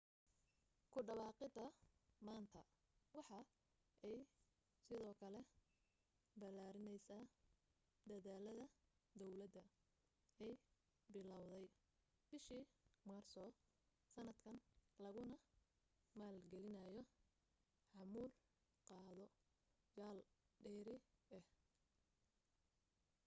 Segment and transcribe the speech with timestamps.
[0.91, 1.65] ku dhawaaqida
[2.25, 2.61] maanta
[3.15, 3.39] waxa
[4.07, 4.17] ay
[4.85, 5.41] sidoo kale
[6.39, 7.17] balaarineysa
[8.09, 8.65] dadaalada
[9.19, 9.63] dowlada
[10.45, 10.53] ay
[11.13, 11.65] bilaawday
[12.29, 12.65] bishii
[13.09, 13.43] maarso
[14.13, 14.57] sanadkan
[15.03, 15.37] laguna
[16.19, 17.01] maal gelinayo
[17.95, 18.29] xamuul
[18.87, 19.25] qaado
[19.99, 20.17] yaal
[20.63, 20.95] dheeri
[21.37, 21.45] ah